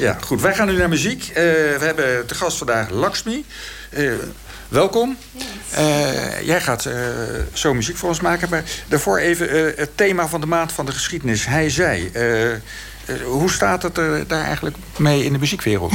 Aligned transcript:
Ja, 0.00 0.16
goed. 0.20 0.40
Wij 0.40 0.54
gaan 0.54 0.66
nu 0.66 0.76
naar 0.76 0.88
muziek. 0.88 1.28
Uh, 1.28 1.34
we 1.34 1.78
hebben 1.80 2.26
te 2.26 2.34
gast 2.34 2.58
vandaag 2.58 2.90
Lakshmi. 2.90 3.44
Uh, 3.90 4.12
welkom. 4.68 5.16
Uh, 5.78 6.42
jij 6.42 6.60
gaat 6.60 6.88
zo 7.52 7.74
muziek 7.74 7.96
voor 7.96 8.08
ons 8.08 8.20
maken. 8.20 8.48
Maar 8.50 8.62
daarvoor 8.88 9.18
even 9.18 9.72
het 9.76 9.90
thema 9.94 10.28
van 10.28 10.40
de 10.40 10.46
maand 10.46 10.72
van 10.72 10.86
de 10.86 10.92
geschiedenis. 10.92 11.46
Hij 11.46 11.70
zei. 11.70 12.12
hoe 13.24 13.50
staat 13.50 13.82
het 13.82 13.98
er 13.98 14.26
daar 14.26 14.44
eigenlijk 14.44 14.76
mee 14.98 15.24
in 15.24 15.32
de 15.32 15.38
muziekwereld? 15.38 15.92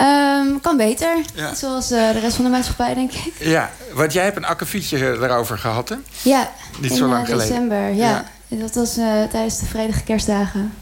um, 0.00 0.60
kan 0.66 0.76
beter. 0.76 1.16
Ja. 1.34 1.54
Zoals 1.54 1.88
de 1.88 2.10
rest 2.20 2.36
van 2.36 2.44
de 2.44 2.50
maatschappij, 2.50 2.94
denk 2.94 3.12
ik. 3.12 3.32
Ja, 3.38 3.70
want 3.92 4.12
jij 4.12 4.24
hebt 4.24 4.36
een 4.36 4.44
akkefietje 4.46 5.18
daarover 5.18 5.58
gehad, 5.58 5.88
hè? 5.88 5.96
Ja, 6.22 6.50
Niet 6.80 6.92
zo 6.92 7.06
lang 7.06 7.26
geleden. 7.26 7.48
december, 7.48 7.88
ja. 7.92 8.24
ja. 8.48 8.56
Dat 8.56 8.74
was 8.74 8.94
tijdens 9.30 9.58
de 9.58 9.66
vredige 9.66 10.02
kerstdagen. 10.02 10.72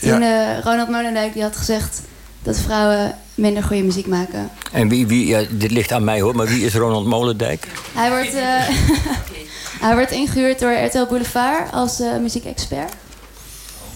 Toen 0.00 0.20
ja. 0.20 0.56
uh, 0.56 0.64
Ronald 0.64 0.88
Molendijk 0.88 1.32
die 1.32 1.42
had 1.42 1.56
gezegd 1.56 2.00
dat 2.42 2.58
vrouwen 2.58 3.14
minder 3.34 3.62
goede 3.62 3.82
muziek 3.82 4.06
maken. 4.06 4.50
En 4.72 4.88
wie, 4.88 5.06
wie 5.06 5.26
ja, 5.26 5.42
dit 5.50 5.70
ligt 5.70 5.92
aan 5.92 6.04
mij 6.04 6.20
hoor, 6.20 6.36
maar 6.36 6.46
wie 6.46 6.64
is 6.64 6.74
Ronald 6.74 7.06
Molendijk? 7.06 7.66
Hij 7.94 8.10
wordt, 8.10 8.34
uh, 8.34 8.68
hij 9.86 9.94
wordt 9.94 10.10
ingehuurd 10.10 10.60
door 10.60 10.72
RTL 10.72 11.06
Boulevard 11.06 11.72
als 11.72 12.00
uh, 12.00 12.16
muziekexpert. 12.16 12.92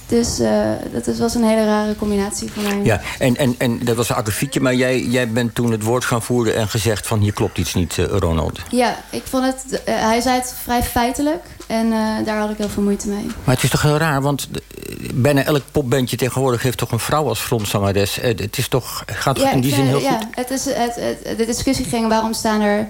Dus 0.07 0.41
uh, 0.41 0.71
dat 0.93 1.17
was 1.17 1.35
een 1.35 1.45
hele 1.45 1.65
rare 1.65 1.97
combinatie 1.97 2.53
voor 2.53 2.63
mij. 2.63 2.81
Ja, 2.83 3.01
en, 3.19 3.37
en, 3.37 3.55
en 3.59 3.85
dat 3.85 3.97
was 3.97 4.09
een 4.09 4.17
akkefietje, 4.17 4.61
maar 4.61 4.75
jij, 4.75 5.01
jij 5.01 5.29
bent 5.29 5.55
toen 5.55 5.71
het 5.71 5.83
woord 5.83 6.05
gaan 6.05 6.23
voeren 6.23 6.57
en 6.57 6.69
gezegd 6.69 7.07
van 7.07 7.21
hier 7.21 7.33
klopt 7.33 7.59
iets 7.59 7.75
niet, 7.75 7.97
uh, 7.97 8.07
Ronald. 8.07 8.61
Ja, 8.71 8.97
ik 9.11 9.23
vond 9.25 9.45
het, 9.45 9.65
uh, 9.73 9.79
hij 9.85 10.21
zei 10.21 10.39
het 10.39 10.55
vrij 10.63 10.83
feitelijk 10.83 11.45
en 11.67 11.91
daar 12.25 12.39
had 12.39 12.51
ik 12.51 12.57
heel 12.57 12.69
veel 12.69 12.83
moeite 12.83 13.09
mee. 13.09 13.27
Maar 13.45 13.55
het 13.55 13.65
is 13.65 13.71
toch 13.71 13.83
heel 13.83 13.97
raar, 13.97 14.23
want 14.23 14.49
bijna 15.15 15.45
elk 15.45 15.63
popbandje 15.73 16.17
tegenwoordig 16.17 16.63
heeft 16.63 16.79
toch 16.79 16.93
een 16.93 16.99
vrouw 16.99 17.29
als 17.29 17.41
frontzangeres. 17.41 18.15
het 18.21 18.59
is 18.59 18.69
toch, 18.69 19.03
gaat 19.07 19.37
toch 19.37 19.51
in 19.51 19.61
die 19.61 19.75
zin 19.75 19.87
heel 19.87 20.01
ja, 20.01 20.17
goed? 20.17 20.27
Het 20.31 20.51
is, 20.51 20.65
het, 20.65 20.95
het, 20.95 21.39
de 21.39 21.47
discussie 21.47 21.85
ging 21.85 22.09
waarom 22.09 22.33
staan 22.33 22.61
er 22.61 22.89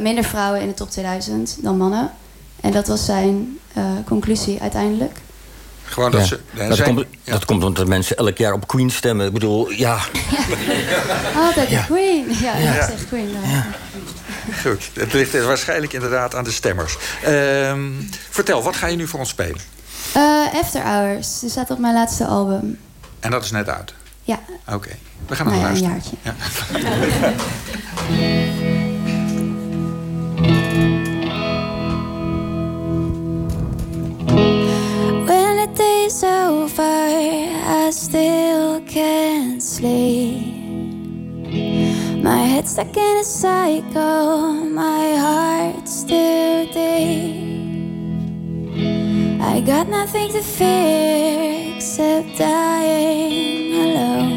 minder 0.00 0.24
vrouwen 0.24 0.60
in 0.60 0.68
de 0.68 0.74
top 0.74 0.90
2000 0.90 1.58
dan 1.62 1.76
mannen. 1.76 2.10
En 2.60 2.72
dat 2.72 2.86
was 2.86 3.04
zijn 3.04 3.58
conclusie 4.04 4.60
uiteindelijk. 4.60 5.24
Gewoon 5.86 6.10
dat, 6.10 6.26
ze, 6.26 6.40
dat, 6.68 6.82
komt, 6.82 7.04
dat 7.24 7.44
komt 7.44 7.64
omdat 7.64 7.86
mensen 7.86 8.16
elk 8.16 8.38
jaar 8.38 8.52
op 8.52 8.66
Queen 8.66 8.90
stemmen. 8.90 9.26
Ik 9.26 9.32
bedoel, 9.32 9.70
ja. 9.70 9.98
Altijd 11.46 11.68
de 11.68 11.84
Queen. 11.86 12.26
Ja, 12.40 12.56
ja. 12.56 12.72
ik 12.72 12.82
zeg 12.82 13.06
Queen. 13.08 13.36
Goed, 14.62 14.90
het 14.94 15.12
ligt 15.12 15.44
waarschijnlijk 15.44 15.92
inderdaad 15.92 16.34
aan 16.34 16.44
de 16.44 16.50
stemmers. 16.50 16.96
Uh, 17.28 17.72
vertel, 18.30 18.62
wat 18.62 18.76
ga 18.76 18.86
je 18.86 18.96
nu 18.96 19.06
voor 19.06 19.18
ons 19.18 19.28
spelen? 19.28 19.60
Uh, 20.16 20.60
After 20.60 20.82
Hours. 20.82 21.38
Die 21.38 21.50
staat 21.50 21.70
op 21.70 21.78
mijn 21.78 21.94
laatste 21.94 22.26
album. 22.26 22.78
En 23.20 23.30
dat 23.30 23.44
is 23.44 23.50
net 23.50 23.68
uit? 23.68 23.94
Ja. 24.22 24.38
Oké, 24.72 24.90
we 25.26 25.36
gaan 25.36 25.46
naar 25.46 25.54
nou 25.54 25.66
luisteren. 25.66 26.02
Een 26.22 26.34
jaartje. 26.72 28.34
Head's 42.66 42.74
stuck 42.74 42.96
in 42.96 43.18
a 43.18 43.22
cycle, 43.22 44.54
my 44.54 45.14
heart's 45.14 46.00
still 46.00 46.66
deep. 46.66 47.46
I 49.40 49.60
got 49.64 49.88
nothing 49.88 50.32
to 50.32 50.42
fear 50.42 51.76
except 51.76 52.36
dying 52.36 53.72
alone. 53.72 54.35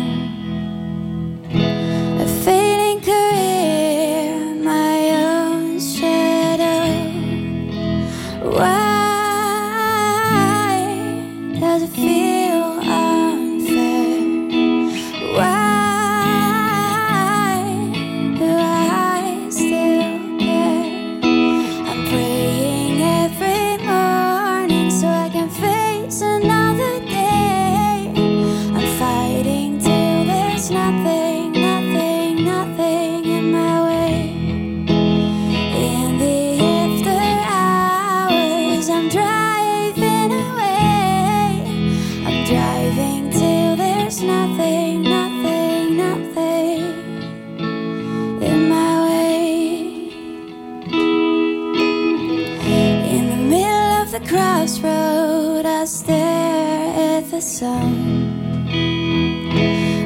Crossroad, 54.29 55.65
I 55.65 55.85
stare 55.85 57.17
at 57.17 57.31
the 57.31 57.41
sun. 57.41 58.27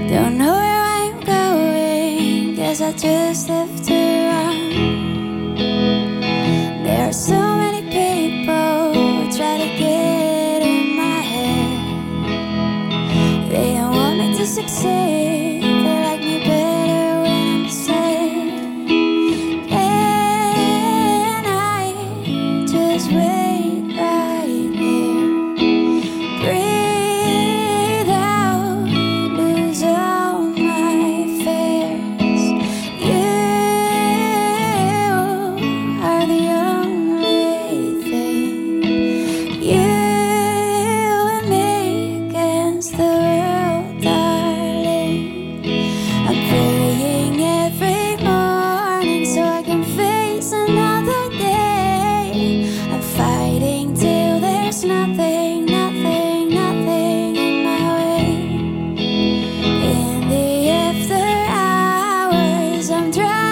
Don't 0.08 0.38
know 0.38 0.54
where 0.54 0.82
I'm 0.98 1.20
going, 1.20 2.56
guess 2.56 2.80
I 2.80 2.94
just 2.94 3.48
have 3.50 3.86
to 3.88 3.93
I'm 63.04 63.12
drowning. 63.12 63.43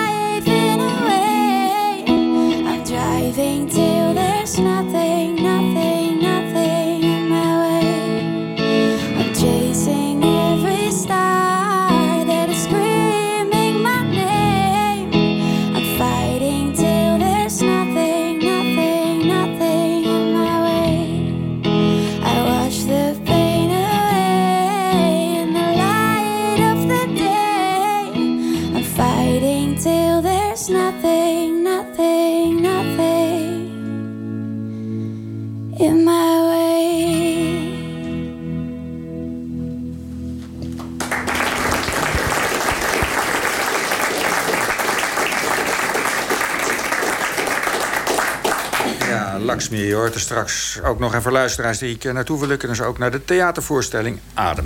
Ja, 49.12 49.40
Lakshmi, 49.40 49.94
hoort 49.94 50.14
er 50.14 50.20
straks 50.20 50.80
ook 50.84 51.00
nog 51.00 51.16
even 51.16 51.32
luisteraars 51.32 51.78
die 51.78 51.96
ik 51.96 52.04
eh, 52.04 52.14
naartoe 52.14 52.40
wil 52.40 52.48
lukken. 52.48 52.70
Dus 52.70 52.82
ook 52.82 52.98
naar 52.98 53.12
de 53.12 53.26
theatervoorstelling 53.26 54.20
Adem. 54.34 54.66